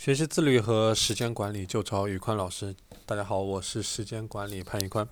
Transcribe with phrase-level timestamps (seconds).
[0.00, 2.74] 学习自律和时间管理就找宇宽老师。
[3.04, 5.06] 大家好，我是时间管理潘宇宽。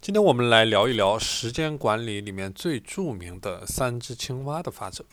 [0.00, 5.04] 今天我们来聊一聊时间管理里面最著名的三只青蛙的法则。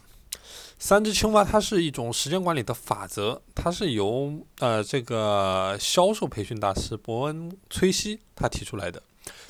[0.78, 9.02] 三只青蛙它是一种时间管理的法则，它是由呃这个销售培训大师伯恩崔西他提出来的。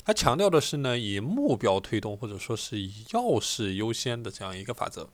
[0.02, 5.06] 他强调的是呢，以目标推动或者说是以要事优先的这样一个法则。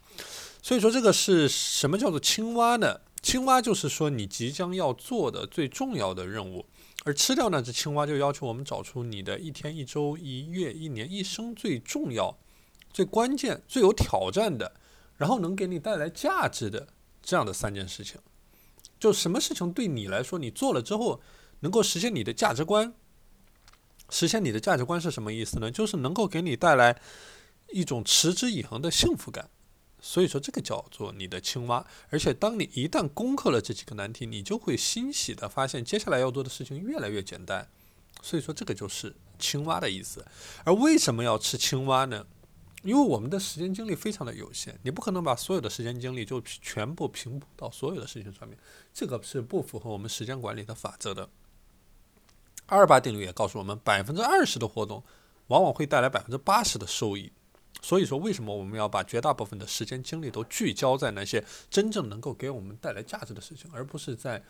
[0.63, 3.01] 所以说这个是什么叫做青蛙呢？
[3.25, 6.67] 青蛙就是说你即将要做的最重要的任务，
[7.05, 12.37] 而吃掉那只青蛙就要求我们找出你的一天、一周、一月、一年、一生最重要、
[12.93, 14.75] 最关键、最有挑战的，
[15.17, 16.87] 然后能给你带来价值的
[17.23, 18.21] 这样的三件事情。
[19.01, 21.23] 就什么事情对你来说，你做了之后
[21.61, 22.93] 能够实现你的价值观？
[24.11, 25.71] 实现你的价值观是什么意思呢？
[25.71, 27.01] 就是能够给你带来
[27.73, 29.49] 一种持之以恒的幸福感。
[30.07, 31.83] 所以说，这个叫做你的青蛙。
[32.11, 37.67] 而且，当你一旦攻克了这几个难题，你就会欣喜的发现，接下来要做的事情越来越简单。
[38.21, 40.23] 所以说，这个就是青蛙的意思。
[40.65, 42.27] 而为什么要吃青蛙呢？
[42.83, 48.59] 因为我们的时间精力非常的有限，你不可能把所有的时间精力就全部平铺到所有的事情上面，
[48.93, 51.31] 这个是不符合我们时间管理的法则的。
[52.67, 55.03] 二二八定律也告诉我们，百分之二十的活动
[55.47, 57.33] 往往会带来百分之八十的收益。
[57.85, 64.43] 所以说，为什么我们要把绝大部分的时间精力都聚焦在那些真正能够给我们带来价值的事情，而不是在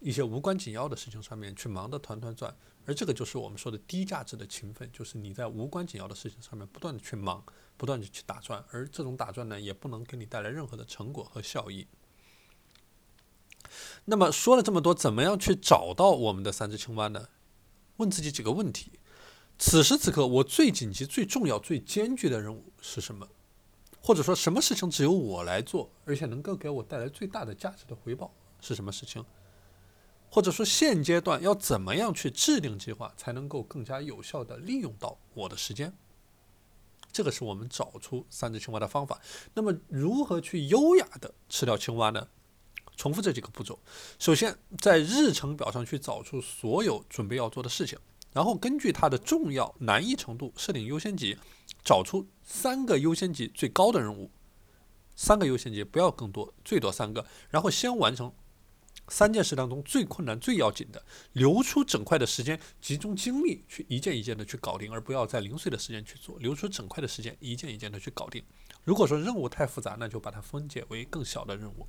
[0.00, 2.52] 一些无关紧要的事情上面去忙得团团转？
[2.84, 7.44] 而这个就是我们说的低价值的勤奋，就是你在无关紧要的事情上面不断的去忙，
[7.76, 11.86] 不断的去打转，而这种打转呢，也不能给你带来任何的成果和效益。
[14.06, 17.28] 那么说了这么多，怎么样去找到我们的三只青蛙呢？
[17.98, 18.98] 问自己几个问题。
[19.58, 23.28] 此时此刻，我最紧急、最重要、最艰巨的任务是什么？
[24.00, 29.24] 或者说，什么事情只有我来做，而且能够给我带来最大的价值的回报是什么事情？
[30.28, 35.92] 或者说，现阶段要怎么样去制定计划，才能够更加有效地利用到我的时间？
[37.12, 39.20] 这个是我们找出三只青蛙的方法。
[39.54, 42.26] 那么，如何去优雅地吃掉青蛙呢？
[42.96, 43.78] 重复这几个步骤：
[44.18, 47.98] 首先，在日程表上去找出所有准备要做的事情。
[48.32, 51.36] 然后根据它的重要难易程度设定优先级，
[51.84, 54.30] 找出三个优先级最高的任务，
[55.14, 57.26] 三个优先级不要更多，最多三个。
[57.50, 58.32] 然后先完成
[59.08, 68.42] 三件事当中最困难、最要紧的，留出整块的时间，集中精力去一件一件的去搞定，而不要在零碎的时间去做，留出整块的时间，一件一件的去搞定。
[68.84, 71.86] 如果说任务太复杂，那就把它分解为更小的任务。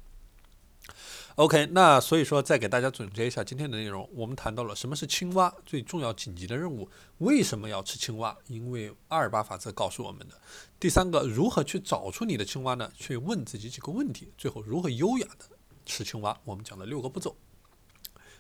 [1.35, 4.07] OK，那所以说再给大家总结一下今天的内容。
[4.13, 8.38] 我们谈到了什么是青蛙最重要紧急的任务，为什么要吃青蛙？
[8.47, 10.39] 因为阿尔巴法则告诉我们的。
[10.79, 12.91] 第三个，如何去找出你的青蛙呢？
[12.95, 14.31] 去问自己几个问题。
[14.38, 15.45] 最后，如何优雅的
[15.85, 16.38] 吃青蛙？
[16.44, 17.35] 我们讲了六个步骤。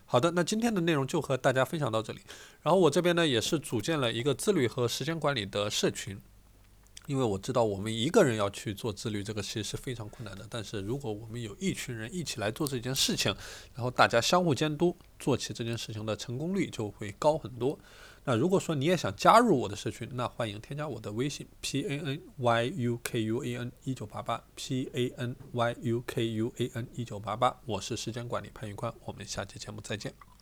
[0.05, 2.19] 好的，那今天的内容就和大家分享到这里。
[2.61, 6.21] 然后我这边呢也是组建了一个自律和时间管理的社群。
[7.07, 10.47] 因为我知道我们一个人要去做自律，这个其实是非常困难的。
[10.49, 13.35] 但是如果我们有一群人一起来做这件事情，
[13.73, 17.77] 然后大家相互监督，做起这件事情的成功率就会高很多。
[18.25, 26.01] 那如果说你也想加入我的社群，那欢迎添加我的微信 p a n y u k u a n 一九八八 p a n y u
[26.07, 30.32] k u a n 一九八八，我是时间管理潘玉宽，我们下期节目再见。